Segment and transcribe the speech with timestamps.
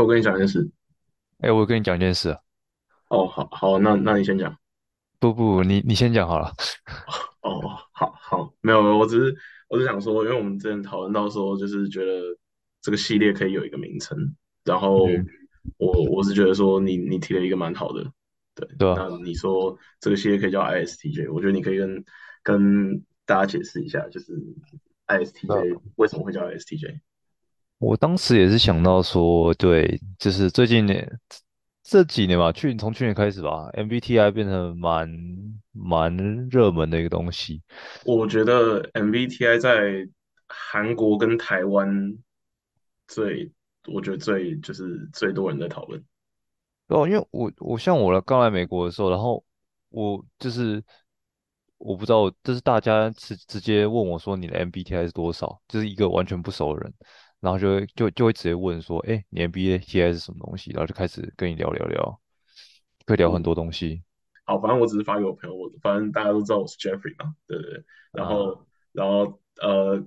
[0.00, 0.70] 我跟你讲件事。
[1.38, 2.38] 哎，我跟你讲一件事啊，
[3.08, 4.56] 哦，好好，那那你先讲。
[5.18, 6.52] 不不，你你先讲好了。
[7.42, 7.60] 哦，
[7.92, 9.36] 好好，没有，没有我只是
[9.68, 12.22] 我只想说，因为我们之前讨论到说，就是觉得
[12.82, 14.16] 这个系列可以有一个名称，
[14.64, 15.26] 然后嗯，
[15.78, 18.04] 我我是觉得说你你提了一个蛮好的，
[18.54, 22.04] 对，对啊，那你说这个系列可以叫 ISTJ，我觉得你可以跟
[22.42, 24.32] 跟大家解释一下，就是
[25.06, 27.00] ISTJ 为什么会叫 ISTJ。
[27.80, 30.94] 我当时也是想到说，对，就是最近呢
[31.82, 35.08] 这几年吧，去从去年开始吧，MBTI 变成蛮
[35.72, 36.14] 蛮
[36.50, 37.62] 热门的一个东西。
[38.04, 40.06] 我觉得 MBTI 在
[40.46, 42.14] 韩国跟台湾
[43.08, 43.50] 最，
[43.88, 46.04] 我觉得最就是最多人在讨论。
[46.88, 49.42] 哦，因为我我像我来刚来美国的时候，然后
[49.88, 50.84] 我就是
[51.78, 56.92] 我不知道，就是大家直直接问我说你的 MBTI 是多少，就是一个完全不熟的人，
[57.40, 60.70] 然后就会就就会直接问说，哎，你 MBTI 是什么东西？
[60.72, 62.20] 然后就开始跟你聊聊聊，
[63.06, 64.02] 可以聊很多东西
[64.44, 67.84] 好，反正我只是发给我朋友，我反正大家都知道我是 Jeffrey 嘛，对不对？
[68.12, 68.34] 然啊。
[68.34, 70.04] 后然后呃，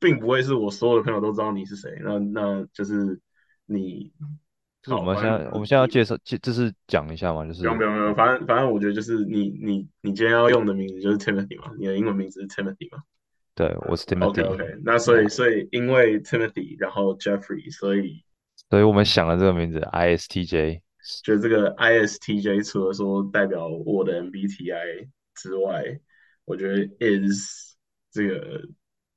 [0.00, 3.20] 并不会是我所有的朋友都知道你是谁，那那就是
[3.66, 4.26] 你好，
[4.82, 13.04] 就是我们现在我们现在要介绍，介就是讲一下嘛，就是不用不用不用，反正反正我觉得就是你你你今天要用的名字就是 Timothy 嘛，你的英文名字是 Timothy 嘛。
[13.54, 18.24] 对，我是 Timothy，OK，那所以啊，所以因为 Timothy，然后 Jeffrey，所以
[18.70, 20.80] 所以我们想了这个名字 ISTJ，
[21.22, 26.00] 觉得这个 ISTJ 除了说代表我的 MBTI 之外，
[26.44, 27.76] 我觉得 is
[28.10, 28.62] 这个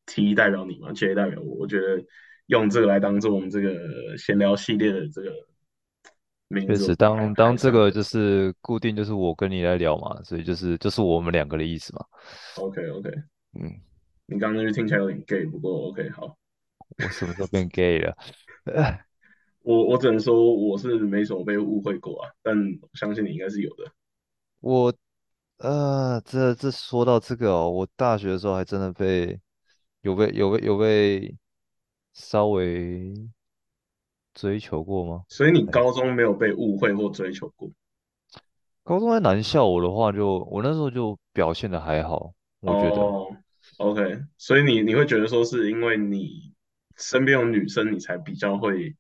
[0.06, 2.04] T 代表你嘛，J 代表我，我觉得
[2.46, 5.32] 用这个来当做我们这个闲聊系列的这个
[6.48, 7.58] 名字，当当。
[7.58, 12.06] 这个就是固定，就是我跟你来聊嘛，所以就是就是我们两个的意思嘛
[12.58, 13.10] ，OK OK，
[13.60, 13.74] 嗯，
[14.30, 16.38] 你刚刚那句听起来有点 gay，不过 OK 好，
[16.98, 18.16] 我什么时候变 gay 了？
[19.64, 23.92] 我我只能说我是没什么被误会过啊，但我相信你应该是有的。
[24.60, 24.94] 我
[25.60, 29.40] 呃，这这说到这个哦，我大学的时候还真的被
[30.02, 31.36] 有被有被有被
[32.14, 33.14] 稍微
[34.34, 35.24] 追求过吗？
[35.30, 37.70] 所以你高中没有被误会或追求过？
[38.84, 43.36] 高中在男校，我的话就我那时候就表现的还好，我觉得哦
[43.78, 46.54] ，OK，所以你你会觉得说是因为你
[46.98, 48.96] 身边有女生，你才比较会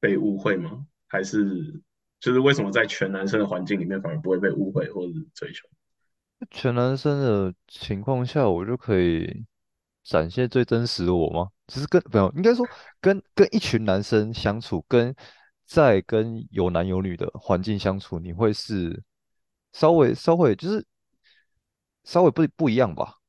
[0.00, 0.86] 被误会吗？
[1.08, 1.82] 还是
[2.20, 5.68] 就是为什么在全男生的环境里面反而不会被误会或者追求？
[6.50, 9.44] 全男生的情况下，我就可以
[10.04, 11.48] 展现最真实的我吗？
[11.66, 12.66] 只是跟没有，应该说
[13.00, 15.14] 跟跟一群男生相处，跟
[15.66, 19.02] 在跟有男有女的环境相处，你会是
[19.72, 20.84] 稍微稍微就是
[22.04, 23.19] 稍微不不一样吧？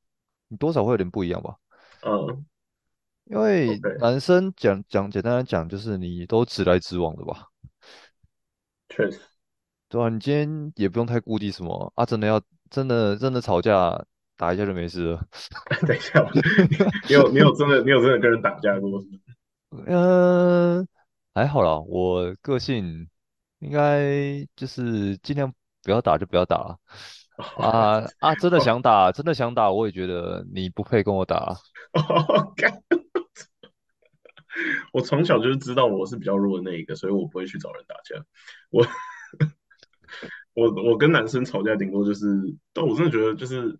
[0.52, 1.56] 你多少会有点不一样吧？
[2.04, 2.46] 嗯
[3.26, 7.48] 因为，OK，男生讲讲简单的讲，就是你都直来直往的吧？
[8.90, 9.22] 确实。
[9.88, 10.10] 对啊？
[10.10, 14.04] 你今天也不用太顾忌什么啊，真的要真的真的吵架
[14.36, 15.26] 打一下就没事了。
[15.88, 16.42] 等一下，你
[17.08, 19.22] 你有你有真的你有真的跟人打架过是不是？
[19.88, 20.86] 嗯、
[21.34, 23.08] 还好啦，我个性
[23.60, 26.78] 应该就是尽量不要打就不要打了
[27.38, 28.36] 啊啊！
[28.36, 31.58] 真的哦，想打，真的想打，我也觉得你不配跟我打。
[34.92, 38.24] 我从小就是知道我是比较弱的那一个，所以我不会去找人打架。
[38.70, 38.86] 我
[40.54, 42.28] 我我跟男生吵架，顶多就是，
[42.74, 43.80] 但我真的觉得就是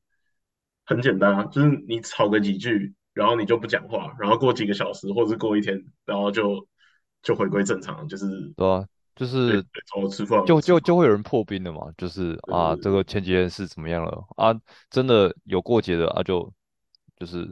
[0.86, 6.66] 很简单啊，就是你吵个几句，然后你就不讲话，然后过几个小时或者是过一天，然后就
[7.22, 8.26] 就回归正常，就是
[8.56, 8.86] 对吧？
[9.16, 9.64] 就是
[10.46, 14.54] 就就，就会有人破冰的嘛，就是啊，这个前几天是怎么样了啊？
[14.90, 16.52] 真的有过节的啊就，
[17.18, 17.48] 就是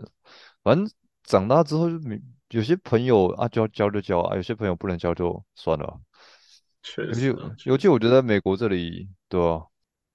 [0.63, 0.89] 反正
[1.23, 2.19] 长大之后就没
[2.49, 5.95] 有些朋友啊交交就交啊，有些朋友不能交就算了啊。
[6.97, 7.55] 尤其确实。
[7.65, 9.63] 尤其我觉得在美国这里，对啊，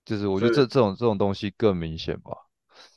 [0.04, 2.32] 就是我觉，得这这种这种东西更明显吧。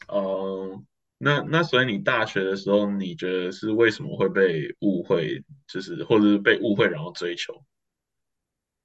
[0.07, 0.85] 嗯，
[1.17, 7.53] 那那所以你大学的时候，你觉得是为什么会被误会，就是或者是被误会然后追求？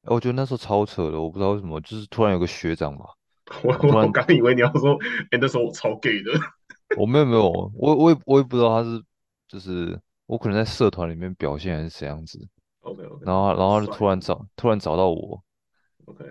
[0.06, 3.06] 我觉得那时候超扯的，我不知道为什么，就是突然有个学长嘛，
[3.62, 4.98] 我我刚以为你要说，
[5.30, 6.32] 哎、那时候我超 gay 的。
[6.98, 9.02] 我没有没有，我我也我也不知道他是
[9.48, 12.38] 就是我可能在社团里面表现还是怎样子
[12.80, 14.06] ，OK OK，然后然后他就突。
[14.06, 15.42] 然找突然找到我
[16.06, 16.24] ，OK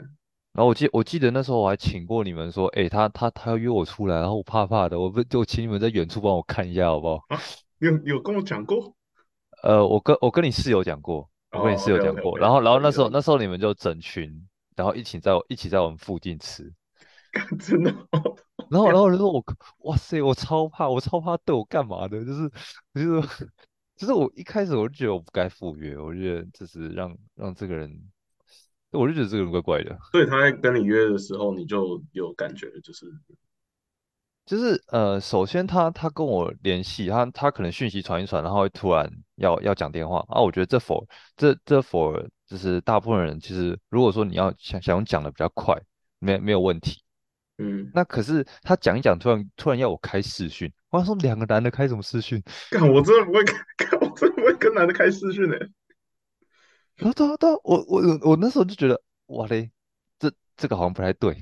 [0.54, 7.24] 然后我记我记得那时候我还请过你们说，诶，他他他要约我出来，然后我怕怕的，我不就请你们在远处帮我看一下好不好？
[7.30, 7.40] 啊，
[7.80, 8.94] 你有你有跟我讲过？
[9.64, 12.38] 呃，我跟我跟你室友讲过，我跟你室友讲过。
[12.38, 16.72] 然后然后那时候那时候你们就整群，然后一起在我一起在我们附近吃，
[17.60, 18.36] 真的哦，
[18.70, 19.18] 然后然后我就？
[19.20, 19.44] 说我
[19.90, 22.50] 哇塞，我超怕，我超怕对我干嘛的，就是
[22.94, 23.50] 就是
[23.96, 27.92] 就是我一开始我就觉得我不该赴约，我就觉得就是让让这个人，
[28.92, 29.98] 我就觉得这个人怪怪的。
[30.12, 33.06] 所以他在跟你约的时候，你就有感觉，就是
[34.52, 40.42] 就是呃，首先他他跟我联系，他他可能讯息传一传，然后会突然要要讲电话啊。
[40.42, 41.08] 我觉得这否
[41.38, 45.74] 这这否就是大部分人其实如果说你要想想讲的比较快，
[46.20, 47.02] 没没有问题。
[47.60, 52.44] 嗯，那可是他讲一讲，突然突然要我开视讯，我想说两个男的开什么视讯？
[52.72, 53.56] 干我真的不会开，
[54.02, 55.58] 我真的不会跟男的开视讯诶。
[56.98, 59.72] 然后他他我我我那时候就觉得哇嘞，
[60.20, 61.42] 这这个好像不太对。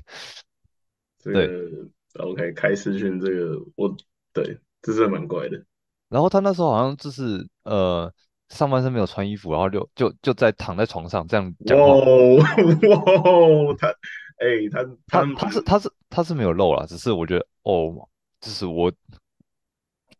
[1.24, 3.94] 对，个 OK 开视讯这个我
[4.32, 5.62] 对，这是蛮怪的。
[6.08, 8.12] 然后他那时候好像就是呃
[8.48, 11.84] 上半身没有穿衣服，然后就就就在躺在床上这样哇讲话。
[11.84, 13.88] 哦哇哦，他
[14.38, 18.08] 哎、他他他他是他是他是没有露啦，只是我觉得哦，
[18.40, 18.90] 就是我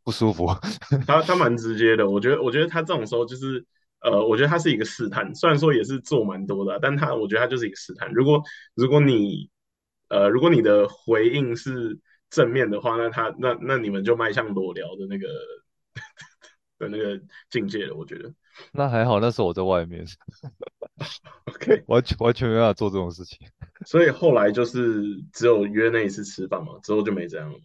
[0.05, 0.47] 不舒服。
[1.07, 3.65] 他他蛮直接的，我觉得我觉得他这种时候就是
[4.03, 8.13] 呃，我觉得他是一个试探，虽然说也是做蛮多的啊但他我觉得他就是一个试探。
[8.13, 8.43] 如果
[8.75, 9.51] 如果你
[10.11, 11.99] 呃如果你的回应是
[12.29, 15.29] 正面的话，那他那那你们就迈向裸聊的那个
[16.79, 18.33] 的那个境界了，我觉得。
[18.73, 20.05] 那还好，那时候我在外面，
[21.47, 23.39] OK， 完全完全没办法做这种事情。
[23.87, 25.03] 所以后来就是
[25.33, 27.59] 只有约那一次吃饭嘛，之后就没这样了。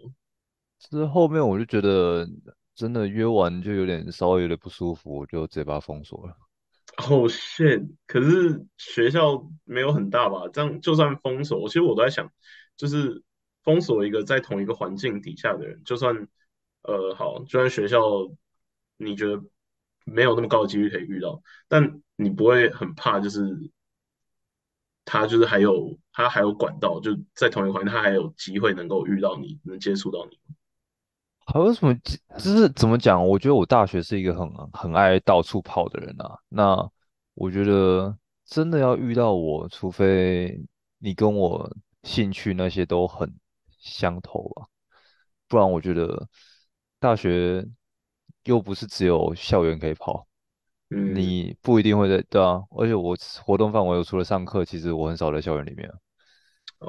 [0.79, 2.27] 就是后面我就觉得
[2.75, 6.33] 真的约完就有点稍微有点不舒服，我就直接把它封锁了。
[6.97, 10.47] 哦线可是学校没有很大吧？
[10.53, 12.31] 这样就算封锁，其实我都在想，
[12.77, 13.21] 就是
[13.63, 16.27] 封锁一个在同一个环境底下的人，就算
[16.83, 17.99] 呃好，就算学校
[18.97, 19.43] 你觉得
[20.05, 23.71] 没有那么高的几率可以遇到，但你不会很怕，就是
[25.03, 30.39] 他就是还有他还有管道，就在同一个环境，他还有机会能够遇到你，能接触到你。
[31.45, 31.93] 还有什么？
[32.37, 33.25] 就是怎么讲？
[33.25, 36.37] 我觉得我大学是一个很很爱到处跑的人啊。
[36.49, 36.89] 那
[37.35, 40.59] 我觉得真的要遇到我，除非
[40.97, 41.71] 你跟我
[42.03, 43.31] 兴趣那些都很
[43.79, 44.65] 相投吧，
[45.47, 46.27] 不然我觉得
[46.99, 47.65] 大学
[48.45, 50.27] 又不是只有校园可以跑，
[50.89, 52.63] 嗯，你不一定会在，对啊。
[52.71, 55.95] 而且我活动范围，我除了上课，其实我很少在校园里面啊。
[56.79, 56.87] 哦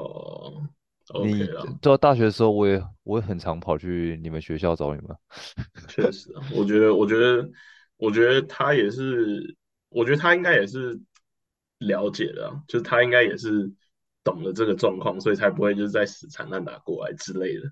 [0.55, 0.76] ，OK
[1.25, 1.63] 你啦。
[1.81, 5.17] 到大学的时候，我也我也很常跑去你们学校找你们。
[5.87, 7.49] 确实啊，我觉得，我觉得，
[7.97, 9.55] 我觉得他也是，
[9.89, 10.99] 我觉得他应该也是
[11.79, 13.71] 了解的啊，就是他应该也是
[14.23, 17.71] 懂了这个状况，所以才不会就是在死缠烂打过来之类的。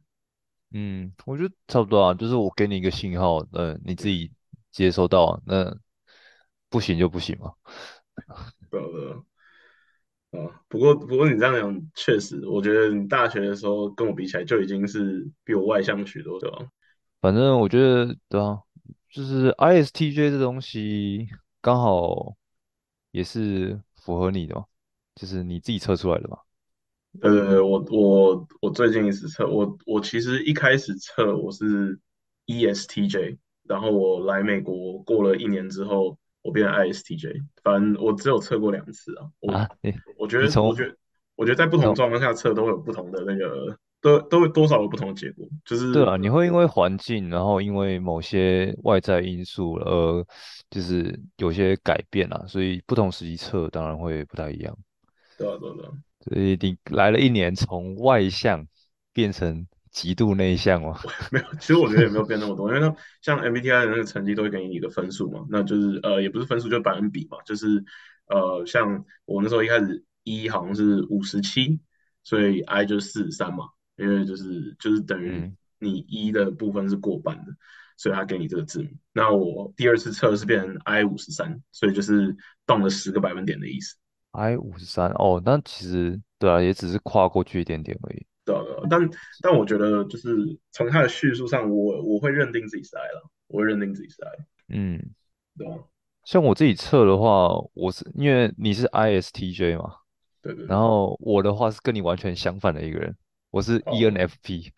[0.71, 4.31] 嗯，我觉得差不多啊，就是我给你一个信号，呃，你自己
[4.71, 5.75] 接收到，那
[6.69, 7.53] 不行就不行嘛。
[8.71, 9.21] 对啊
[10.67, 16.57] 不过不过你这样讲，确实，我觉得你大学的时候跟我比起来，就已经是比我外向许多，对吧？
[17.21, 18.59] 反正我觉得，对啊，
[19.09, 21.27] 就是 ISTJ 这东西
[21.61, 22.35] 刚好
[23.11, 24.65] 也是符合你的嘛，
[25.15, 26.37] 就是你自己测出来的嘛。
[27.21, 31.97] 对对对，我我我最近一次测，我我其实一开始测我是
[32.45, 39.25] ESTJ，然后我来美国过了一年之后，我变成 ISTJ，反正我只有测过两次啊。
[39.39, 40.95] 我啊，你我觉得我觉得
[41.35, 50.23] 我觉得在不同状况下测都会有不同的那个，都都会多少有不同的结果，就是对啊，你会因为环境，然后因为某些外在因素，而
[50.69, 54.77] 就是有些改变啊，所以不同时期测当然会不太一样。
[55.39, 58.65] 对啊对啊，所以你来了一年，从外向
[59.11, 60.99] 变成极度内向吗？
[61.31, 67.81] 没有，其实我觉得也没有变那么多，因为它像 MBTI 的那个成绩都会给你一个分数嘛，那就是呃也不是分数，就是百分比嘛，就是
[68.27, 71.79] 呃像我那时候一开始一好像是五十七，
[72.25, 77.53] 所以 I 就是四十三嘛，因为就是就是等于嗯你一的部分是过半的，
[77.95, 78.89] 所以他给你这个字母。
[79.13, 82.35] 那我第二次测是变成 I 五十三，所以就是
[82.65, 83.95] 动了十个百分点的意思。
[84.31, 88.25] ，I 五十三哦，那其实对啊，也只是跨过去一点点而已。
[88.45, 89.09] 对啊对啊，但
[89.41, 94.29] 但我觉得就是从他的叙述上，我我会认定自己是 I 了，我会认定自己是 I，
[94.69, 95.13] 嗯，
[95.57, 95.73] 对吧？
[96.23, 99.97] 像我自己测的话，我是因为你是 ISTJ 嘛，
[100.41, 100.67] 对对对。
[100.67, 103.15] 然，后我的话是跟你完全相反的一个人，
[103.51, 103.93] 我是哦。
[103.93, 104.71] ENFP，，OK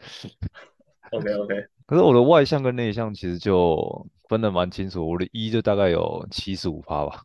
[1.39, 7.23] OK， 可是我的外向跟内向其实就分得蛮清楚，我的 E 就大概有七十五趴吧。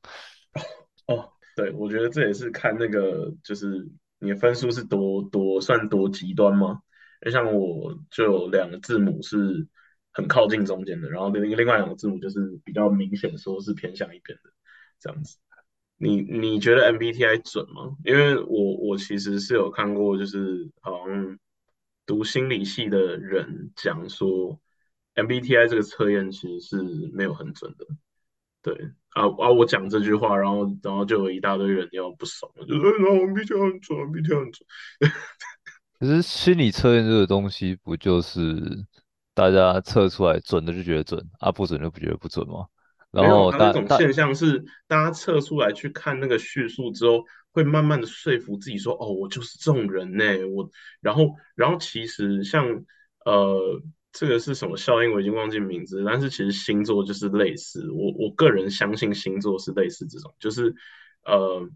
[1.09, 3.85] 哦，对，我觉得这也是看那个，就是
[4.23, 6.81] 你的分数是多多算多极端吗？
[7.21, 9.67] 就像我就有两个字母是
[10.13, 14.51] 很靠近中间的，然后另另外两个字母就是比较明显说是偏向一边的
[14.99, 15.39] 这样子。
[15.97, 17.97] 你你觉得 MBTI 准吗？
[18.05, 21.39] 因为我我其实是有看过，就是好像
[22.05, 24.61] 读心理系的人讲说
[25.15, 27.87] MBTI 这个测验其实是没有很准的。
[28.63, 28.75] 对
[29.11, 29.51] 啊啊！
[29.51, 34.67] 我讲这句话，然后然后就有一大堆人要不爽，就说然后 MBTI 很准，MBTI 很准。
[35.99, 38.61] 可是心理测验这个东西，不就是
[39.35, 42.67] 大家测出来准的就觉得准，啊不准就不觉得不准吗？
[43.11, 50.25] 然后它那种现象是大家测出来去看那个叙述之后，会慢慢的说服自己说，哦，我就是这种人呢。
[50.49, 52.67] 我然后然后其实像
[53.27, 60.75] 呃这个是什么效应，我已经忘记名字，但是其实星座就是类似，我我个人相信星座是类似这种，就是
[61.25, 61.69] 呃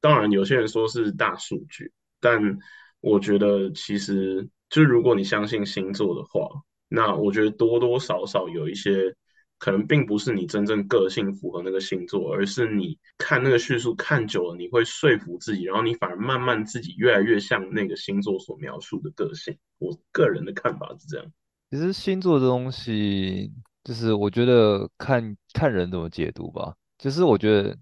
[0.00, 2.58] 当然有些人说是大数据，但
[3.00, 6.48] 我觉得其实就如果你相信星座的话。
[6.86, 9.12] 那我觉得多多少少有一些
[9.58, 19.58] 可能并不是你真正个性符合那个星座，而是你看那个叙述看久了，你会说服自己，然后你反而慢慢自己越来越像那个星座所描述的个性。
[19.78, 21.26] 我个人的看法是这样。
[21.74, 23.52] 其实星座这东西，
[23.82, 26.72] 就是我觉得看看人怎么解读吧。
[26.96, 27.76] 就是我觉得，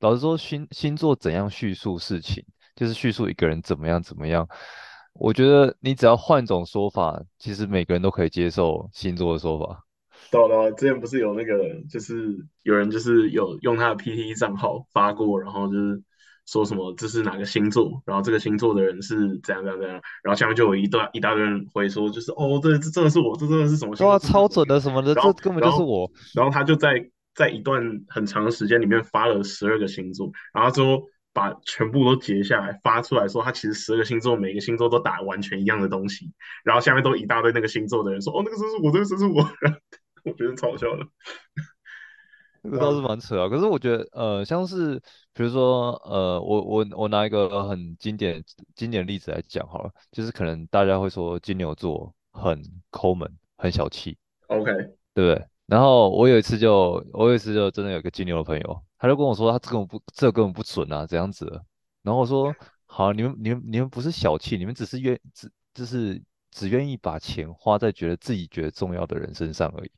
[0.00, 4.48] 老实说，星星座怎样叙述事情，就是叙述一个人怎么样怎么样。
[5.12, 9.84] 我觉得你只要换种说法，其实每个人都可以接受星座的说法。
[10.32, 11.54] 对啊，对啊，之前不是有那个，
[11.88, 16.02] 就是有人就是有用他的 PT 账号发过，然后就是
[16.46, 26.10] 说什么这是哪个星座，然后这个星座的人是怎样怎样怎样，然后下面就有一段一大堆人回说，就是哦，这这真的是我，这真的是什么星座，超准的什么的，这根本就是我。
[26.34, 36.32] 然后他就在在一段很长的时间里面发了十二个星座，然后最后把全部都截下来发出来说，他其实十二个星座每个星座都打完全一样的东西，
[36.64, 39.42] 然后下面都一大堆那个星座的人说，哦，那个真是我，这个真是我，
[40.24, 41.04] 我觉得超好笑的。
[42.70, 45.00] 这个倒是蛮扯啊，可是我觉得，呃，像是
[45.32, 48.42] 比如说，呃，我我我拿一个很经典
[48.74, 54.16] 经典例子来讲好了，就是可能大家会说金牛座很抠门、很小气
[54.48, 54.64] ，OK，
[55.14, 55.46] 对不对？
[55.66, 61.64] 然后我有一次就，我有一次就真的有个金牛的朋友，他就跟我说，他这根本不，这根本不准啊，这样子的。
[62.02, 62.54] 然后我说，
[62.86, 69.90] 好，你们你们你们不是小气，你们只是愿只就是只愿意把钱花在觉得自己觉得重要的人身上而已。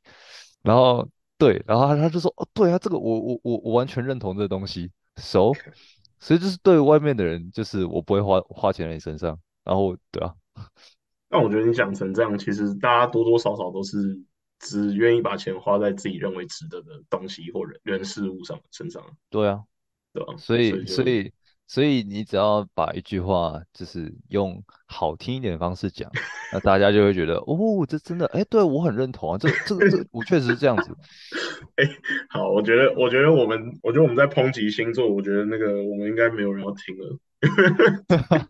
[0.63, 1.07] 然后
[1.39, 5.53] 对，然后他他就说，哦，对啊，这个我我我我完全认同这个东西，so，
[6.19, 10.35] 所以就是对外面的人，就是我不会花花钱在你身上，然后对啊，
[11.29, 14.21] 但我觉得你讲成这样，其实大家多多少少都是
[14.59, 19.63] 只愿意把钱花在自己认为值得的东西或人人事物上身上，对啊，
[20.11, 20.35] 对啊？
[20.37, 21.31] 所以所以就
[21.69, 26.09] 所以你只要把一句话就是用好听一点的方式讲，
[26.51, 30.97] 那大家就会觉得，哦，这真的，哎，对我很认同啊，这这个这我确实是这样子，
[31.77, 31.85] 哎，
[32.29, 37.19] 好，我觉得我觉得我们我觉得我们在抨击星座，我觉得那个我们应该没有人要听了。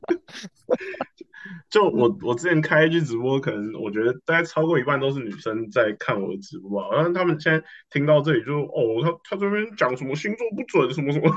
[1.69, 11.29] 就我我之前开一句直播，可能我觉得大概超过一半都是女生在看我的直播吧，然后他们现在听到这里就哦，他他这边讲什么星座不准什么什么，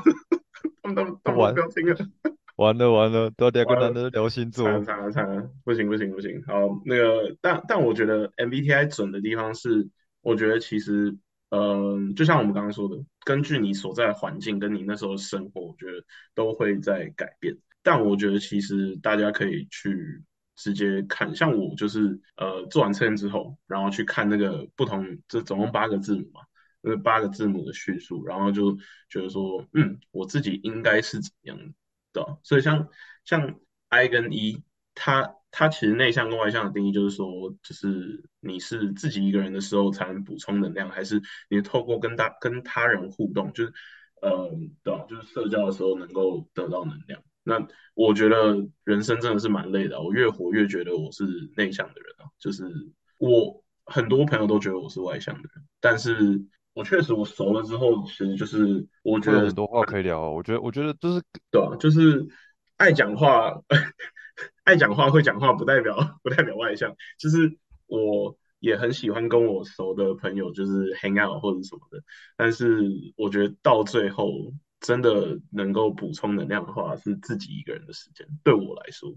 [0.82, 1.96] 他们都完不要听了。
[2.56, 9.88] 完了完了，都要两个完了男的聊星惨了座，惨了惨了，不行不行不行，好，那个，但但我觉得 MBTI 准的地方是，
[10.20, 11.16] 我觉得其实，
[11.48, 17.56] 嗯、就像我们刚刚说的，根据你所在的环境跟你那时候的生活，我觉得都会在改变。
[17.82, 20.22] 但我觉得其实大家可以去
[20.54, 26.42] 直接看，像我就是呃做完测验之后，然后去看那个不同，这总共八个字母嘛，
[26.82, 28.76] 那八个字母的叙述，然后就
[29.08, 31.58] 觉得说，嗯，我自己应该是怎样
[32.12, 32.38] 的。
[32.42, 32.88] 所以像
[33.24, 33.58] 像
[33.88, 34.62] I 跟 E，
[34.94, 43.72] 它它其实内向跟外向的定义就是说，就是你是自己一个人的时候才能补充能量，还是你透过跟他跟他人互动，就是
[44.20, 44.50] 呃，
[44.82, 47.22] 对就是社交的时候能够得到能量。
[47.44, 51.24] 那我觉得人生真的是蛮累的我越活越觉得我是
[51.56, 52.64] 内向的人啊，就是
[53.18, 56.40] 我很多朋友都觉得我是外向的人，但是
[56.74, 62.26] 我确实我熟了之后，其实就是我觉得有很多话可以聊啊，我觉得我觉得就是对啊，就是
[62.78, 63.60] 爱讲话，
[64.64, 66.94] 爱讲话会讲话，不代表不代表外向。
[67.18, 72.02] 就是我也很喜欢跟我熟的朋友，就是 hang out 或者什么的。
[72.36, 74.30] 但是我觉得到最后，
[74.80, 78.26] 真的能够补充能量的话，是自己一个人的时间。
[78.42, 79.14] 对我来说，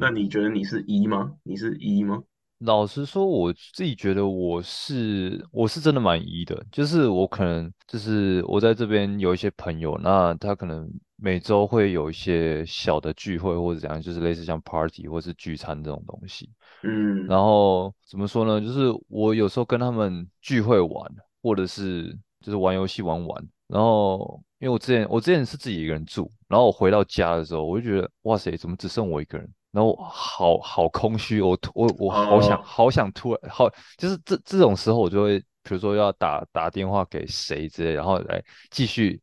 [0.00, 0.16] 那嗯。
[0.16, 1.34] 你觉得你是一吗？
[1.44, 2.22] 你是一吗？
[2.60, 16.48] 老实说，我自己觉得我是我是真的蛮 E 的，就是我可能就是我在这边有一些朋友，那他可能每周会有一些小的聚会或者怎样，就是类似像 party 或是聚餐这种东西。
[16.82, 18.58] 嗯然嗯后怎么说呢？
[18.60, 23.48] 就是我有时候跟他们聚会玩，或者是就是玩游戏玩玩。
[23.66, 29.46] 然后因为我之前我之前是自己一个人住，然后我回到家的时候，我就觉得哇塞，怎么只剩我一个人？
[29.72, 33.68] 然后好好空虚，我突我我好想哦，好想突然好，
[33.98, 39.20] 就是这这种时候我就会，比如说要打打电话给谁之类，然后来继续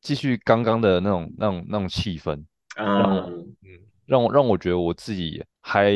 [0.00, 2.34] 继续刚刚的那种那种那种气氛，
[2.76, 5.92] 嗯嗯让我让我觉得我自己还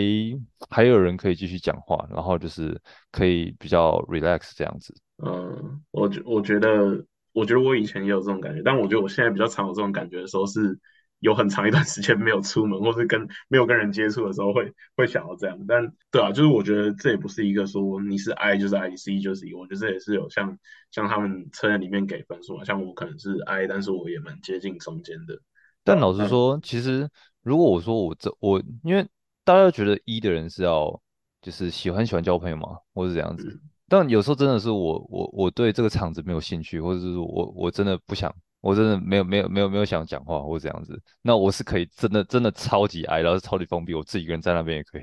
[0.68, 4.94] 还有人可以继续讲话，然后就是可以比较 relax 这样子。
[5.24, 10.78] 嗯，我觉我觉得，我觉得我以前也有这种感觉，但我觉得我现在比较常有这种感觉的时候，是
[11.24, 15.58] 有很长一段时间没有出门，或是跟没有跟人接触的时候会，会想要这样。
[15.66, 20.58] 但对啊，就是我觉得这也不是一个说你是 I 就是 I，你是 E 就是 E，我觉得这也是有像
[20.90, 25.40] 像他们测验里面给分数嘛，像我可能是 I，但是我也蛮接近中间的，
[25.82, 27.08] 但老实说，其实
[27.42, 29.08] 如果我说我这我，因为
[29.44, 31.00] 大家都觉得 E 的人是要
[31.40, 33.48] 就是喜欢喜欢交朋友嘛，或是这样子。
[33.48, 40.98] 嗯但有时候真的是我我我对这个场子没有兴趣，或者是我我真的不想，我真的没有没有没有没有想讲话或这样子。
[41.20, 45.02] 那我是可以真的真的超级矮，然后超级封闭，我自己一个人在那边也可以。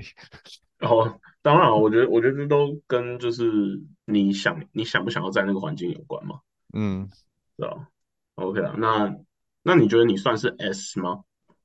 [0.78, 1.08] 然 后
[1.42, 6.40] 当然啊，我觉得我觉得这都跟就是你想你想不想要在那个环境有关嘛，
[6.74, 7.08] 嗯
[7.56, 7.86] 对啊
[8.34, 9.14] ？OK 啊，那
[9.62, 11.20] 那你觉得你算是 S 吗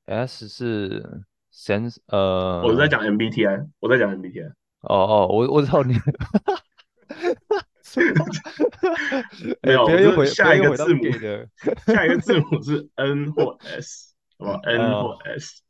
[0.06, 4.52] ？，S 是 sense 呃我在讲 MBTI，我在讲 MBTI。
[4.82, 5.94] 哦哦，我我知道你
[9.62, 11.48] 没有，不要又回不这下一个字母的，
[11.86, 14.60] 下一个字母是 N 或 S，好吧？
[14.68, 15.62] N 或啊 S，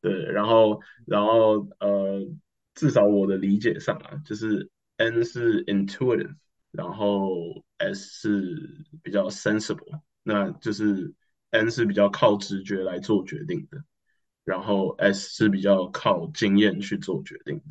[0.00, 2.26] 对，然后然后呃，
[2.74, 6.34] 至少我的理解上啊，就是 N 是 intuitive，
[6.70, 11.12] 然后 S 是比较 sensible，那就是
[11.50, 13.82] N 是比较靠直觉来做决定的，
[14.44, 17.64] 然后 S 是比较靠经验去做决定的，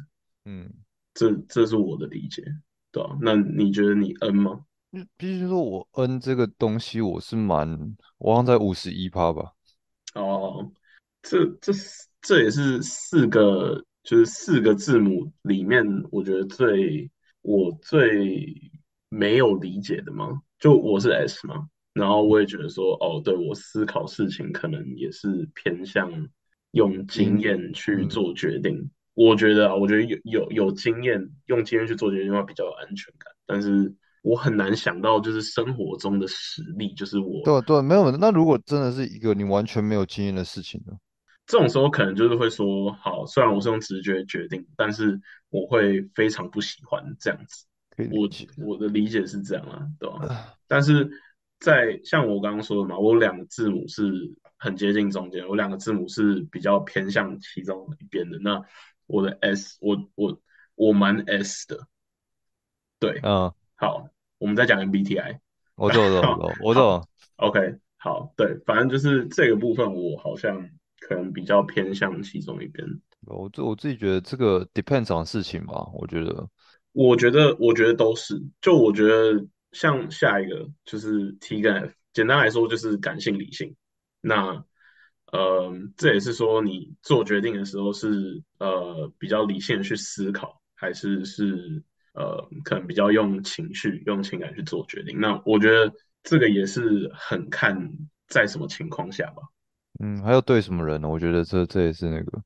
[0.46, 0.70] 嗯。
[1.14, 2.42] 这这是我的理解，
[2.92, 3.18] 对啊？
[3.22, 4.66] 那你觉得你 N 吗？
[4.92, 9.54] 嗯，必须说，我 N 这个东西我是蛮，我好像在五十一趴吧。
[10.16, 10.70] 哦，
[11.22, 17.10] 这这四这也是四个，就是四个字母里面，我觉得最
[17.42, 18.54] 我最
[19.08, 20.42] 没有理解的吗？
[20.60, 26.12] 就我是 S 嘛，然后我也觉得说，哦，对，我思考事情可能也是偏向
[26.72, 28.92] 用经因，验去嗯，做决定。
[29.14, 38.12] 我觉得啊，我觉得有有有经验，用经验去做决定的话比较有安全感，但是我很难想到就是生活中的实例，就是我对啊对啊没有。
[38.18, 40.94] 那如果真的是一个你完全没有经验的事情呢？
[41.48, 45.20] 这种时候可能就是会说，好，虽然我是用直觉决定，但是
[45.50, 47.66] 我会非常不喜欢这样子。
[48.12, 48.30] 我。
[48.66, 50.28] 我的理解是这样啊，对吧？
[50.28, 51.10] 啊但是
[51.60, 58.40] 在像我刚刚说的嘛，我有两个字母是很接近中间，我两个字母是比较偏向其中一边的。
[58.40, 58.64] 那
[59.08, 60.40] 我的 S，我我
[60.76, 61.88] 我蛮 S 的，
[63.00, 65.40] 对，嗯，好，我们再讲 MBTI，
[65.76, 67.08] 我知道，我知道，我知好，道，我知好道。
[67.38, 72.88] ，OK，好，对，反正就是这个部分，我好像可能比较偏向其中一边。
[73.28, 75.88] 我自我自己觉得这个 depends on 事情吧。
[75.94, 76.50] 我觉得，
[76.92, 78.42] 我觉得，我觉得都是。
[78.60, 83.76] 就我觉得，像下一个就是 T 跟 F，简单来说就是感性理性。
[84.22, 84.66] 那，
[85.32, 91.82] 呃，这也是说你做决定的时候是呃比较理性的去思考，还是是
[92.14, 95.20] 呃可能比较用情绪、用情感去做决定。
[95.20, 97.92] 那我觉得这个也是很看
[98.28, 99.42] 在什么情况下吧，
[100.00, 101.08] 嗯，还有对什么人呢？
[101.08, 102.42] 我觉得这这也是那个，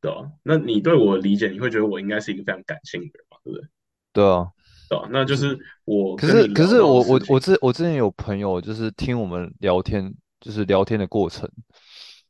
[0.00, 0.30] 对啊？
[0.42, 3.68] 那你对我的理解，你会觉得我应该是一个非常感性的人嘛，对不对？
[4.12, 4.50] 对啊。
[4.88, 5.08] 对吧？
[5.10, 7.40] 那就是我可是可是我我我。
[7.40, 11.50] 之我之前有朋友就是听我们聊天，就是聊天的过程，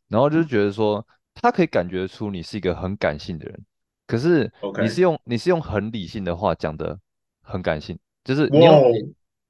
[0.08, 3.64] 然后就是觉得说他可以感觉出你是一个很感性的人，
[4.06, 6.98] 可是你是用你是用很理性的话讲的
[7.42, 8.60] 很感性，就是你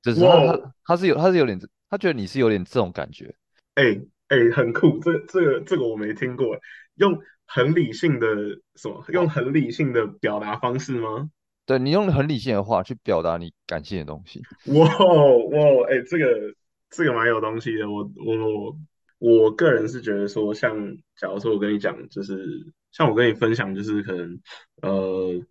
[0.02, 1.58] 就是他他他是有他是有点
[1.90, 3.34] 他觉得你是有点这种感觉，
[3.74, 6.58] 哎哎，很酷，这这个这个我没听过，
[6.96, 8.26] 用很理性的
[8.74, 9.04] 什么？
[9.08, 11.30] 用很理性的表达方式吗？
[11.64, 16.54] 对你用很理性的话去表达你感性的东西，哇哦哇哦，哎，这个
[16.90, 17.90] 这个蛮有东西的。
[17.90, 18.76] 我我
[19.18, 24.40] 我个人是觉得说，像假如说我跟你讲，就是像我跟你分享，就是可能
[24.82, 25.44] 呃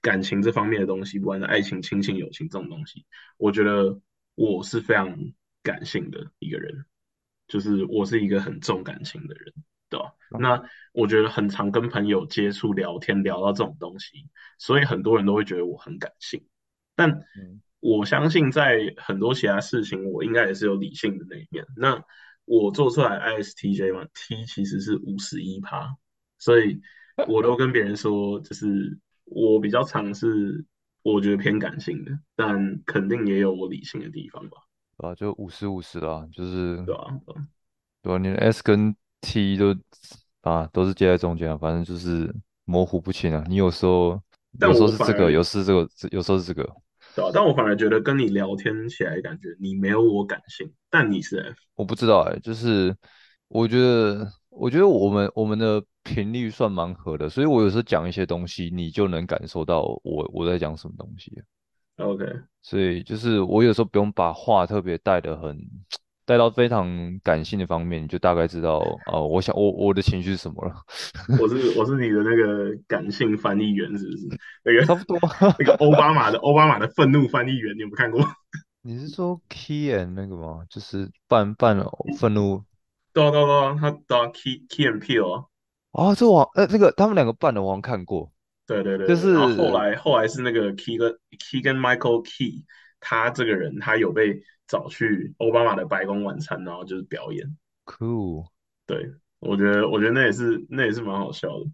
[0.00, 3.04] 感情这方面的东西，不管是爱情、亲情、友情这种东西，
[3.36, 4.00] 我觉得
[4.34, 5.18] 我是非常
[5.62, 6.84] 感性的一个人。
[7.48, 9.52] 就是我是一个很重感情的人，
[9.88, 10.14] 对吧？
[10.38, 16.46] 那我觉得很常跟朋友接触聊天，聊到这种东西，所以很多人都会觉得我很感性。
[16.94, 21.66] 但嗯我相信在很多其他事情，我应该也是有理性的那一面。
[21.76, 22.04] 那
[22.50, 25.94] 我做出来 ISTJ 嘛，T 其实是五十一趴，
[26.36, 26.80] 所以
[27.28, 30.64] 我都跟别人说，就是我比较尝试
[31.04, 34.56] 我觉得偏感性的，但肯定也有我理性的地方吧，
[34.98, 35.14] 对吧？
[35.14, 36.92] 就五十五十啦，就是对
[38.10, 38.18] 吧？
[38.18, 39.72] 你的 S 跟 T 都
[40.40, 42.34] 啊都是接在中间啊，反正就是
[42.64, 43.44] 模糊不清啊。
[43.46, 44.20] 你有时候
[44.60, 46.68] 有时候是这个，有时是这个，有时候是这个。
[47.32, 51.56] 但我反而觉得跟你聊天起来，感觉你没有我感性，但你是 F。
[51.74, 52.94] 我不知道哎、就是
[53.48, 61.32] 我觉得，我觉得我们我们的频率算蛮合的，所以我有时候讲一些东西，你就能感受到我我在讲什么东西。
[61.96, 62.24] OK，
[62.62, 65.58] 所以就是我有时候不用把话特别带的很
[66.30, 70.72] 带到非常感性的方面，你就大概知道哦、我想我我的情绪是什么了，
[71.42, 74.28] 我是我是你的那个感性翻译员，是不是？
[74.62, 75.18] 那个差不多。
[75.58, 78.24] 那个奥巴马的奥巴马的愤怒翻译员，你有没有看过？
[78.82, 80.64] 你是说 Key and 那个吗？
[80.70, 81.76] 就是半半
[82.16, 82.62] 愤怒
[83.12, 85.44] 对啊对啊对啊，他对啊，Key Key and Peele 啊，
[85.90, 86.14] 啊？
[86.14, 88.30] 这我呃这个他们两个扮的我好像看过，
[88.68, 91.12] 对对对就是后后来后来是那个 Key 跟
[91.50, 92.64] Key 跟 Michael Key，
[93.00, 97.56] 他这个人他有被找去奥巴马的白宫晚餐，然后就是表演。
[97.84, 98.46] cool。
[98.86, 101.66] 对，我觉得我觉得那也是那也是蛮好笑的。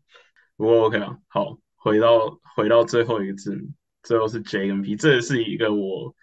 [0.56, 3.68] 不过 OK 啊，好，回到回到最后一个字母，
[4.02, 6.14] 最后是 J 跟 P，这也是一个我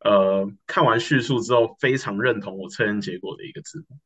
[0.00, 3.98] 呃看完叙述之后非常认同我测验结果的一个字母，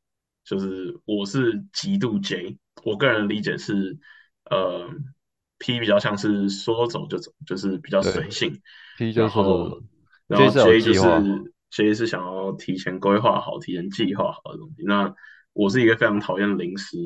[0.45, 3.97] 就是我是极度 J，我个人理解是
[4.51, 4.89] 呃
[5.59, 8.61] P 比较像是说走就走，就是比较随性
[8.99, 9.83] ，，P 就然是说走后
[10.27, 10.99] 然后 J 就计
[11.71, 14.83] 划，是 J 是想要提前规划好、提前计划好的东西。
[14.85, 15.15] 那
[15.53, 16.97] 我是一个非常讨厌临时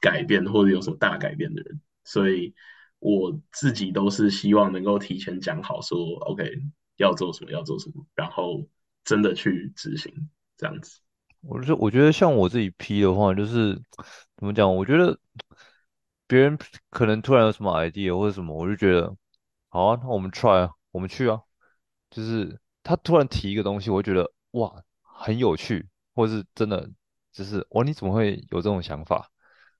[0.00, 2.54] 改变或者有什么大改变的人，所以
[2.98, 6.50] 我自己都是希望能够提前讲好说，OK
[6.96, 8.66] 要做什么要做什么，然后
[9.04, 11.00] 真的去执行这样子。
[11.42, 13.80] 我就我觉得像我自己 P 的话，就是
[14.36, 14.74] 怎么讲？
[14.74, 15.18] 我觉得
[16.26, 16.58] 别人
[16.90, 19.14] 可能突然有什么 idea 或者什么，我就觉得
[19.68, 21.40] 好啊，那我们 try 啊，我们去啊。
[22.10, 24.72] 就是他突然提一个东西，我会觉得哇
[25.02, 26.88] 很有趣，或者是真的
[27.32, 29.28] 就是哇你怎么会有这种想法？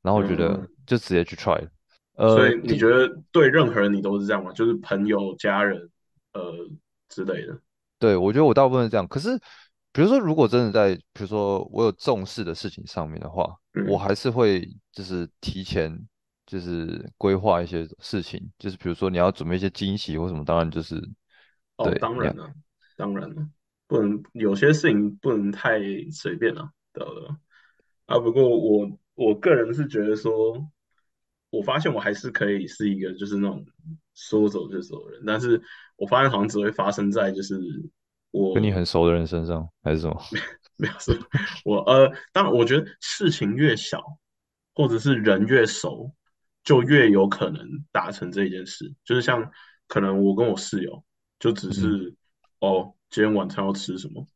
[0.02, 1.68] 然后我觉得嗯，就直接去 try 了。
[2.14, 4.52] 呃，所以你觉得对任何人你都是这样吗？
[4.52, 5.88] 就是朋友、家人，
[6.32, 6.68] 呃
[7.08, 7.56] 之类的。
[7.98, 9.06] 对，我觉得我大部分是这样。
[9.06, 9.38] 可是，
[9.92, 13.56] 比如说，如果真的在，比如说我有重视的事情上面的话，
[13.88, 15.98] 我嗯，还是会就是提前
[16.44, 20.96] 就是规划一些事情，就是比如说你要准备一些惊喜或什么，当然就是
[21.76, 22.52] 哦，对，当然了，
[22.96, 23.48] 当然了，
[23.86, 25.78] 不能有些事情不能太
[26.10, 27.10] 随便了，对吧？
[27.14, 27.36] 对
[28.06, 30.68] 啊，不过我我个人是觉得说，
[31.50, 33.64] 我发现我还是可以是一个就是那种
[34.14, 35.60] 说走就走的人，但是
[35.96, 37.58] 我发现好像只会发生在就是
[38.30, 40.20] 我跟你很熟的人身上还是什么？
[40.78, 41.14] 没有说，
[41.64, 44.02] 我呃，当然我觉得事情越小，
[44.74, 46.12] 或者是人越熟，
[46.62, 48.94] 就越有可能达成这一件事。
[49.02, 49.50] 就是像
[49.86, 51.02] 可能我跟我室友
[51.38, 52.14] 就只嗯是
[52.66, 54.26] 哦，今天晚餐要吃什么？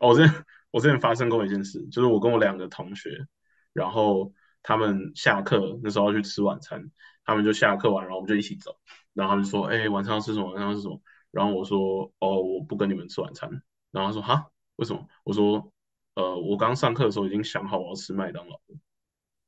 [0.00, 3.26] 哦，我之前我之前发生过一件事，就是我跟我两个同学，
[3.74, 6.90] 然后他们下课那时候要去吃晚餐，
[7.26, 8.78] 他们就下课完，然后我们就一起走，
[9.12, 10.46] 然后他们说，哎，晚餐要吃什么？
[10.46, 10.98] 晚餐要吃什么？
[11.30, 13.50] 然后我说，哦，我不跟你们吃晚餐。
[13.90, 15.06] 然后他说，哈，为什么？
[15.24, 15.70] 我说，
[16.14, 18.78] 呃，我刚上课的时候已经想好我要吃麦当劳了。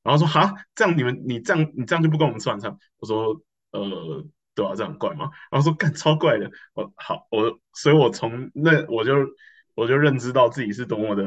[0.02, 2.76] 然后说，哈，这样你们你这样你这样就不跟我们吃晚餐？
[2.98, 5.30] 我说，呃，对啊，这样很怪吗？
[5.50, 6.50] 然后说，干超怪的。
[6.74, 9.12] 我好，我所以，我从那我就
[9.74, 11.22] 我就认知到自己是多么的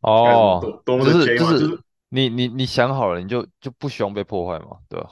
[0.00, 5.08] 哦，多多么的 J 嘛，就是就是是你你你想好了，你就就不希望被破坏嘛，对吧？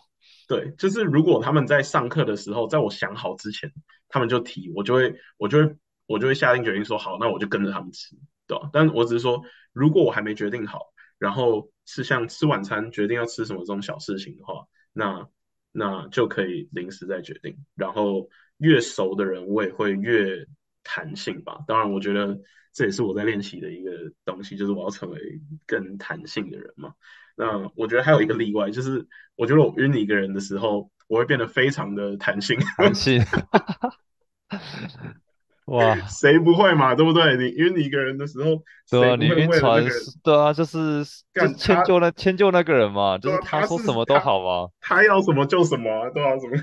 [0.49, 3.73] 对，就是如果他们在上课的时候，在我想好之前，
[4.09, 8.69] 他们就提，我就会，我就会，我就会下定决心说好，那我就跟着他们吃，对吧？
[8.73, 9.41] 但我只是说，
[9.73, 10.81] 如果我还没决定好，
[11.19, 15.27] 然后是像吃晚餐决定要吃什么这种小事情的话，那
[15.73, 17.57] 那就可以临时再决定。
[17.75, 20.47] 然后越熟的人，我也会越
[20.85, 21.59] 弹性吧。
[21.67, 22.39] 当然，我觉得
[22.73, 23.91] 这也是我在练习的一个
[24.25, 26.95] 东西，就是我要成为更弹性的人嘛。
[27.35, 29.07] 那我觉得还有一个例外，就是
[29.37, 32.59] 我觉得我晕你一个人的时候，我会变得非常的弹性。
[32.77, 33.23] 弹性，
[35.67, 36.95] 哇，谁不会嘛？
[36.95, 37.37] 对不对？
[37.37, 41.47] 你晕你一个人的时候，对啊，你晕船是，对啊，就是就？
[41.55, 44.69] 迁就那迁就那个人嘛，就是他说什么都，好嘛。
[44.81, 46.57] 他要什么就什么啊，对啊，什么？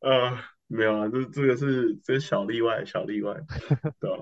[0.00, 3.34] 呃，没有啊，这这个是这是小例外，小例外，
[3.98, 4.18] 对啊。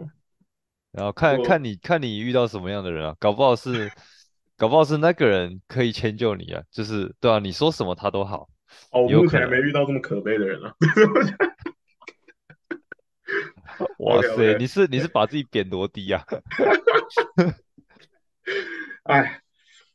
[0.92, 3.90] 然后看看你看你遇到什么样的人啊，搞不好是
[4.56, 8.48] 搞不好是那个人可以迁就你啊，就是对啊，你说什么他都好，
[8.92, 9.24] 哦，我有可能。
[9.24, 10.72] 目前还没遇到这么可悲的人啊。
[13.98, 16.24] 哇塞你是你是把自己贬多低啊？
[19.04, 19.40] 哎，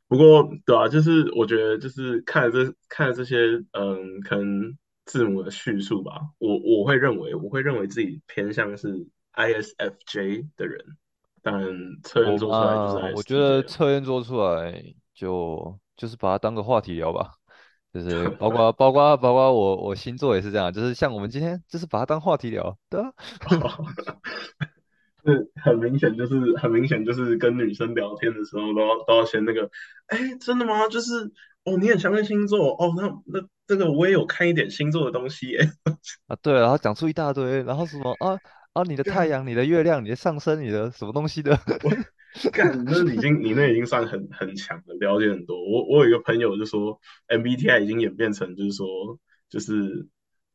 [0.08, 3.38] 不过对啊，就是我觉得就是看了这看了这些
[3.72, 10.86] 嗯，可能字母的叙述吧，我我会认为我会认为自己偏向是 ISFJ 的人，
[11.42, 11.54] 但
[12.04, 13.62] 测验做出来就是嘛，我觉得。
[13.64, 14.82] 测验做出来
[15.14, 17.32] 就就是把它当个话题聊吧。
[17.94, 23.14] 就是包括包括包括我我星座也是这样，就是像我们今天就是把它当话题聊，对啊，
[25.24, 29.70] 是很明显，就是很明显，就是跟女生聊天的时候都要都要先那个，
[30.08, 30.88] 哎，真的吗？
[30.90, 31.32] 就是
[31.66, 35.60] 哦，你很相信星座哦，那那这个我也有看一点星座的东西耶。
[36.28, 38.38] 啊对，然后讲出一大堆，然后什么啊
[38.74, 41.58] 啊你的太阳、你的月亮、你的上升、你的什么东西的，
[42.44, 45.56] 我干，那已经你那已经算很很强了，了解很多。
[45.58, 48.86] 我我有一个朋友就说，MBTI 已经演变成就是说，
[49.50, 50.08] 就是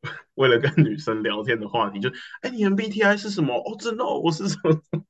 [0.35, 2.09] 为了跟女生聊天的话题，就
[2.43, 3.55] 哎，你 MBTI 是什么？
[3.55, 4.81] 哦，真的哦，我是什么？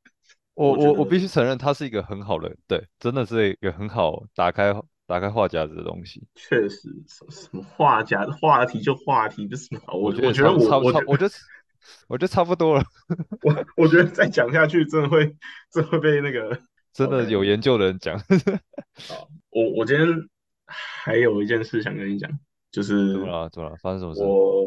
[0.55, 4.75] 我我我我必须承认，它是一个很好的，对，真的是一个很好打开
[5.07, 6.27] 打开话匣子的东西。
[6.35, 9.81] 确实，什什么话家话题就话题，不是什么。
[9.87, 11.35] 我我觉得我我觉得
[12.09, 12.85] 我觉得差不多了，
[13.43, 15.37] 我我觉得再讲下去，真的会
[15.71, 16.61] 真的会被那个。
[16.93, 18.19] 真的有研究的人讲，
[19.09, 20.09] 好，我我今天
[20.67, 22.29] 还有一件事想跟你讲，
[22.73, 23.49] 就是怎么了？
[23.51, 23.77] 怎么了？
[23.77, 24.23] 发生什么事？
[24.25, 24.65] 我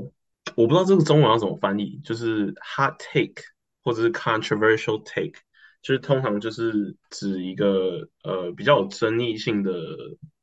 [0.55, 3.43] 我不知道这个中文要怎么翻译，就是 hot take
[3.84, 5.34] 或者是 controversial take，
[5.81, 9.73] 就是通常就是指一个呃比较有争议性的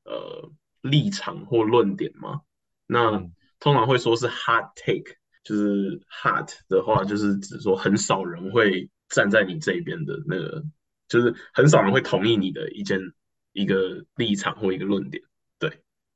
[0.04, 0.50] 呃
[0.82, 2.42] 立场或论点嘛。
[2.86, 5.16] 那嗯，通常会说是 hot take，
[5.48, 10.62] 就是 hot 的话，就是指说很少人会站在你这一边的那个，
[11.08, 13.00] 就是很少人会同意你的一件
[13.54, 15.22] 一个立场或一个论点。
[15.58, 15.72] 对，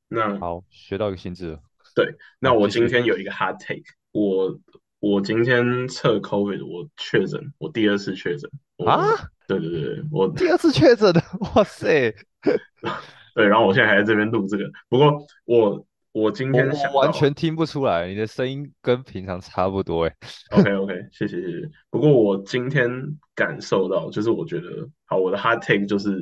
[0.07, 1.59] 那好，学到一个新字了。
[1.95, 4.59] 对，那，我今天有一个 hot take，我
[4.99, 8.47] 我今天测 COVID，我确诊，我第二次确诊，
[8.85, 9.01] 啊，
[9.47, 11.23] 对对对，我第二次确诊的，
[11.55, 12.15] 哇塞！
[13.33, 17.11] 对，然后我现在还在这边录这个，不过我我今天我完。
[17.11, 20.15] 全听不出来，你的声音跟平常差不多哎。
[20.51, 21.69] OK OK，谢谢谢谢。
[21.89, 22.89] 不过我今天
[23.35, 26.21] 感受到，就是我觉得，好，我的 hard take 就是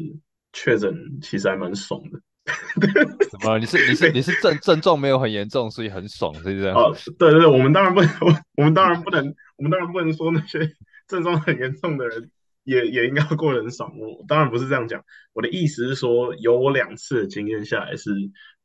[0.54, 2.20] 确诊其实还蛮爽的。
[3.30, 3.60] 怎么了？
[3.60, 6.74] 你是你是你是症症状没有很严重，所以很爽，是这样？
[6.76, 8.10] 哦，对对对，我们当然不能，
[8.58, 9.24] 我们当然不能，
[9.58, 10.60] 我们当然不能说那些
[11.08, 12.32] 症状很严重的人
[12.64, 13.92] 也也应该过得很爽。
[14.00, 18.10] 我当然不是这样讲，我的意思是说，有我两次的经验下来，是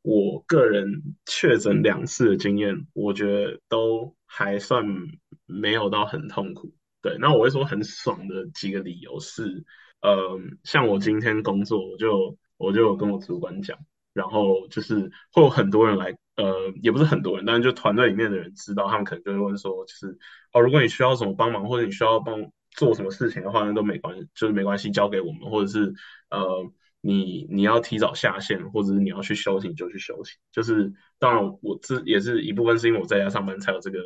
[0.06, 4.84] 我个人确诊两次的经验，我觉得都还算
[5.46, 6.72] 没有到很痛苦。
[7.02, 9.64] 对，那我会说很爽的几个理由是，
[10.02, 13.76] 呃，像我今天工作，我就我就有跟我主管讲。
[14.12, 20.16] 然后就是会有很多人来，呃，也不是很多人，但是就团队里面的人知道，他们可能就会问说，就是
[20.52, 25.92] 哦，如果你需要什么帮忙，或者你需要帮做什么事情的话，那都没关系，就是没关系，交给我们，或者是
[26.30, 30.36] 呃，你你要提早下线，或者是你要去休息你就去休息。
[30.50, 33.98] 就是当然我这也是一部分是因为我在家上班才有这个，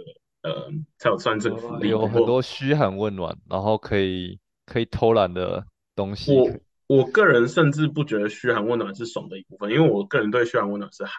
[0.43, 1.89] 呃，才有算这个福呃，利。
[1.89, 6.51] 有很多嘘寒问暖，然后可以可以偷懒的东西，我
[6.99, 11.13] 我个人甚至不觉得嘘寒问暖是爽的一部分，因为我个人对嘘寒问暖是还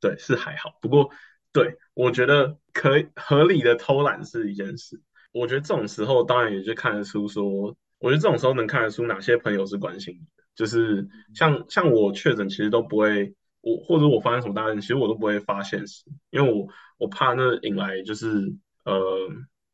[0.00, 0.78] 对是还好。
[0.80, 1.10] 不过
[1.52, 5.00] 对我觉得可以合理的偷懒是一件事。
[5.30, 16.66] 我觉得这种时候当然也就看得出说，我觉得这种时候能看得出哪些朋友是关心你的，就是像像我确诊其实都不会，我或者我发生什么大事，其实我都不会发现实，因为我
[16.98, 18.52] 我怕那引来就是
[18.84, 18.92] 呃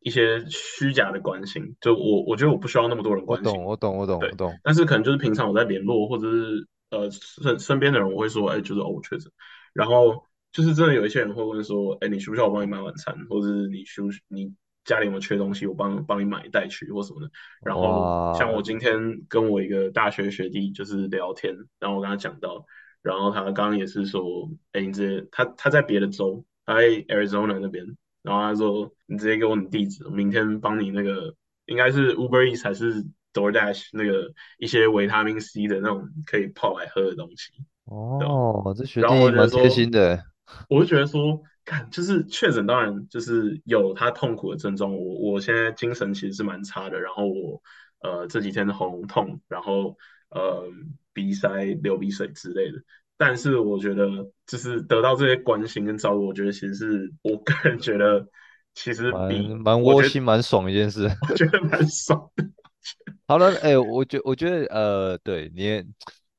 [0.01, 3.65] 一些虚假的关心，就我我觉得我不需要那么多人关心。
[3.65, 9.33] 我懂我懂对，我懂，但是可能就是平常我在联络，或者是呃身身边的人，我会说，哎，就是哦我确诊，
[9.73, 14.53] 然后就是真的有一些人会问说，哎，你需不需要我帮你买晚餐，或者是你需不需你
[14.85, 17.31] 家里有没有缺东西，我帮帮你买带去或什么的。
[17.65, 22.65] 然后像，我今天跟我一个大学学弟就是聊天，然后我跟他讲到，
[23.03, 27.85] 然后他刚刚也是说，哎，你直接他他在别的州，他在 Arizona 那边，
[28.23, 31.35] 然后他说你直接给我你地址，明天帮你那个
[31.67, 37.53] 应该是 Uber Eats 还是 DoorDash 那个一些维他命 C 的那种可以泡来喝的东西，
[37.87, 40.25] 哦，这学弟蛮贴心的，
[40.69, 44.95] 我就觉得说，看就是确诊，当然就是有他痛苦的症状。
[44.95, 47.63] 我我现在精神其实是蛮差的，然后我
[48.01, 49.97] 呃这几天的喉咙痛，然后
[50.31, 50.65] 呃
[51.13, 51.49] 鼻塞、
[51.83, 52.79] 流鼻水之类的。
[53.17, 54.09] 但是我觉得，
[54.47, 58.27] 就是得到这些关心跟照顾，我觉得其实是我个人觉得，
[58.75, 61.09] 其实蛮比蛮窝心蛮爽的一件事。
[61.31, 62.45] 我觉得蛮爽的。
[63.27, 65.87] 好了，哎、我觉我觉得呃，对你也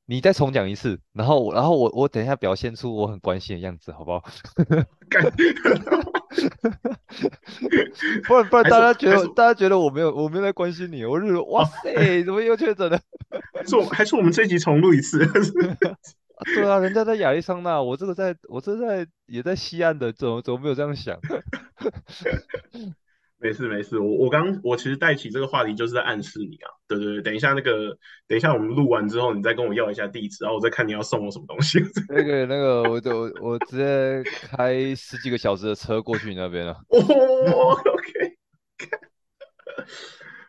[0.06, 4.24] 你再重讲一次，然后我然后我我等一下表现出我很关心的样子，好不好？
[8.26, 12.98] 不然不然大家觉得大家觉得我没有我没有在关心你，我是哇哦，塞，怎么又确诊了？
[13.52, 15.24] 还是我还是我们这一集重录一次。
[15.24, 15.32] 啊
[16.54, 21.18] 对啊，人家在亚利桑那，我这个在我这在也在西岸的，怎么怎么没有这样想？
[23.38, 27.96] 没事没事，我我刚我其实带起这个话题就是在暗示你啊，对对对，等一下那个
[28.26, 31.78] 等一下我们录完之后，你再跟我要一下地址，然后我再看你要送我什么东西。
[32.08, 36.72] 那个那个，我我我直接开十几个小时的车过去你那边了。
[36.88, 38.36] 哦， OK。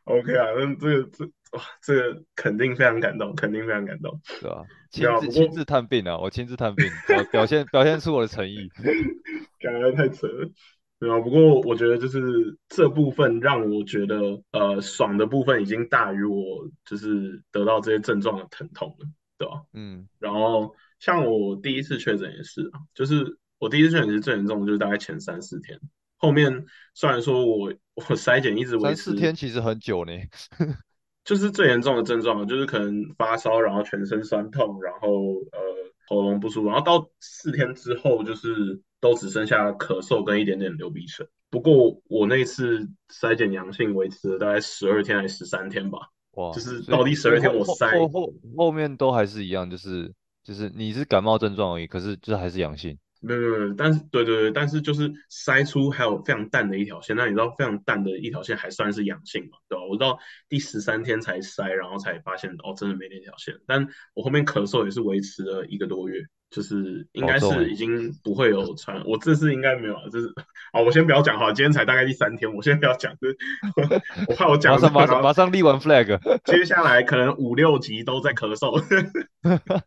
[0.06, 4.64] OK 啊，那这个这哇，这个肯定非常感动，肯定非常感动，对吧？
[4.90, 8.70] 亲自亲自探病啊，我亲自探病，表表现表现出我的诚意，
[9.60, 10.50] 感觉太扯了，
[11.00, 11.20] 对啊。
[11.20, 19.08] 不过我觉得就是这部分让我觉得呃爽的部分已经大于我就是得到这些症状的疼痛了，
[19.38, 19.64] 对吧？
[19.74, 20.08] 嗯。
[20.20, 25.80] 然后像我第一次确诊也是啊，就是我第一次确诊是最严重，就是大概前三四天。
[26.18, 30.12] 后面虽然说我我筛检一直维持三四天，其实很久呢。
[31.24, 35.10] 就是最严重的症状，就是可能发烧，然后全身酸痛，然后
[35.52, 35.60] 呃
[36.08, 41.28] 喉咙不舒服，然后到四天之后，就是都只剩下咳嗽跟一点点流鼻水。
[41.50, 46.00] 不过我那次筛检阳性维持了大概十二天还是十三天吧。
[46.32, 46.52] 哇！
[46.52, 52.98] 就是到第十二天我筛后后后面都还是一样，就是就是你是感冒症状而已，可是就是还是阳性。
[53.22, 59.84] 没有没有，但是对对对，但是就是筛出还有非常淡的一条线，那你知道非常淡的一条线还算是阳性嘛，对吧？
[59.90, 63.56] 我到第十三天才筛，然后才发现哦，真的没那条线。
[63.66, 69.04] 但我后面咳嗽也是维持了一个多月，就是应该是已经不会有传。
[69.06, 70.28] 我这次应该没有，这是
[70.72, 73.38] 哦，我先不要讲哈，今天才大概第三天，我先不要讲，就是
[74.28, 78.80] 我怕我讲 马上马上马上立完 flag， 接下来可能五六集都在咳嗽，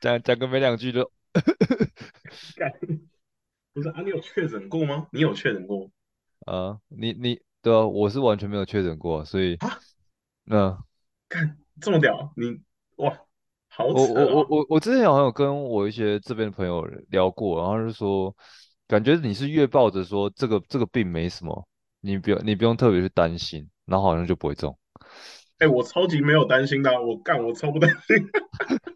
[0.00, 1.10] 讲讲个没两句就。
[3.74, 5.08] 不是啊，你有确诊过吗？
[5.10, 5.90] 你有确诊过？
[6.46, 9.78] 啊，你你对啊，我是完全没有确诊过，所以啊，
[10.44, 10.78] 那
[11.28, 12.60] 看这么屌，你
[12.96, 13.18] 哇，
[13.68, 18.32] 好我我我我我之前好像有跟我一些这边的朋友聊过，然后就说，
[18.86, 21.66] 感觉你是越抱着说这个这个病没什么，
[22.00, 24.78] 你不要你不用特别去担心，然后好像就不会中。
[25.58, 28.16] 哎，我超级没有担心的，我干，我超不担心。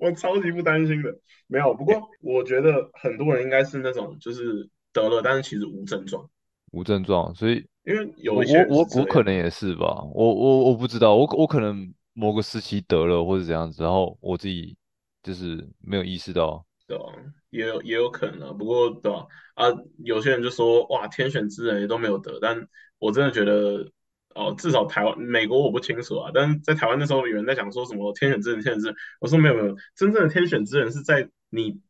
[0.00, 1.14] 我超级不担心的，
[1.46, 1.74] 没有。
[1.74, 6.28] 不过我觉得很多人应该是那种，就是得了，但是其实无症状，
[6.72, 7.34] 无症状。
[7.34, 14.76] 所以因为有一些我我我可能也是吧，我我我不知道，我我可能某个时期得了或者怎样子，然后我自己
[15.22, 16.64] 就是没有意识到。
[16.86, 17.04] 对啊，
[17.50, 18.52] 也有也有可能啊。
[18.52, 19.26] 不过对吧？
[19.54, 19.66] 啊，
[19.98, 22.66] 有些人就说哇，天选之人也都没有得，但
[22.98, 23.86] 我真的觉得。
[24.34, 31.80] 哦，至少台湾、美国我不清楚啊，但是在台湾那时候有人在讲说什么天选之人、天选之人，我说没有没有，真正的天选之人是在你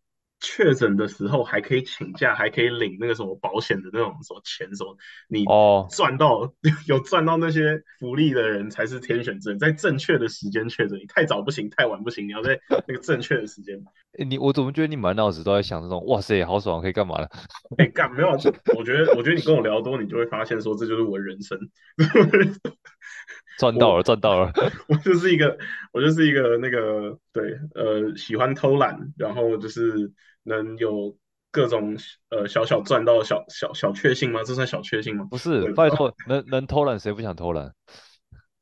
[0.40, 4.96] 确诊的时候还可以请假，还可以领那个什么保险的那种什么钱什么，
[5.29, 6.53] 你哦赚到
[6.88, 13.79] 有赚到那些福利的人才是天选之人，在正确的时间确诊，你太早不行，太晚不行，你要在那个正确的时间。
[14.29, 16.05] 你我怎么觉得你满脑子都在想这种？
[16.07, 17.29] 哇塞，好爽，可以干嘛了？
[17.79, 18.31] 哎，干没有？
[18.76, 21.59] 我觉得，我觉得你跟我聊多，你就会发现说，这就是我人生，
[23.59, 24.53] 赚到了， 赚到了。
[24.88, 25.57] 我就是一个，
[25.92, 30.11] 我就是一个那个，对，呃，喜欢偷懒，然后就是
[30.42, 31.16] 能有
[31.50, 31.96] 各种
[32.31, 34.42] 呃小小赚到小小小确幸吗？
[34.44, 35.26] 这算小确幸吗？
[35.31, 37.72] 不是，拜托，能能偷懒，谁不想偷懒？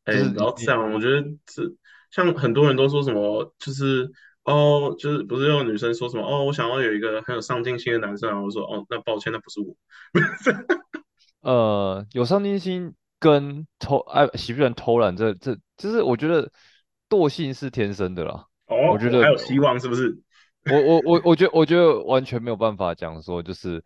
[0.04, 1.76] 哎，然后这样，我觉得是
[2.10, 4.10] 像很多人都说什么，就是。
[4.44, 9.76] 哦，就是不是有女生说什么哦，我想要有一个很有上进心的男生，然后说哦，那抱歉，那不是我。
[11.42, 16.50] 呃，有上进心跟偷爱喜不喜欢偷懒，这这就是我觉得
[17.10, 18.46] 惰性是天生的啦。
[18.68, 20.18] 哦，我觉得还有希望是不是？
[20.64, 23.82] 我我我我觉得我觉得完全没有办法讲说，就是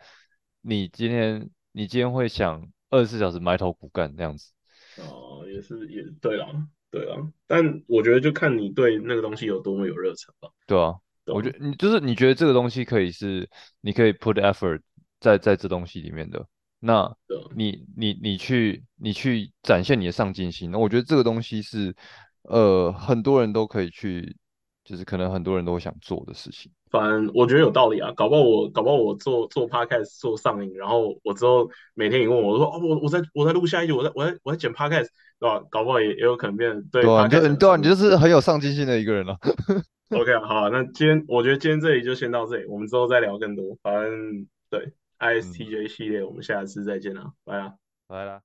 [0.61, 4.53] 你今天你今天会想二十四小时埋头苦干这样子。
[4.99, 6.47] 哦，也是也对啦。
[6.91, 10.51] 对啊，但我觉得就看你对那个东西有多么有热忱吧。
[10.67, 13.49] 对啊，我觉得你就是你觉得这个东西可以是
[13.81, 14.81] 你可以 put effort
[15.19, 16.47] 在在这东西里面的，
[16.81, 17.17] 那
[17.57, 21.97] 你你你去你去展现你的上进心，那我觉得这个东西是
[22.43, 24.37] 呃很多人都可以去，
[24.85, 26.71] 就是可能很多人都会想做的事情。
[26.91, 35.09] 反正我觉得有道理啊，搞不好我搞不好我做做 podcast 做上瘾，然后我之后每天你问我，我说哦我我在我在录下一集，我在我在我在剪 podcast。
[35.43, 35.61] 对吧？
[35.73, 37.03] 搞不好也也有可能变对。
[37.03, 39.37] 对啊，你就对啊，你就是很有上进心的一个人了。
[40.17, 43.77] OK 好，那今天我觉得今天这里就先到这里，我们之后再聊更多。
[43.83, 47.75] 反正对 ISTJ 系列，我们下次再见啦，拜啦，
[48.07, 48.41] 拜啦。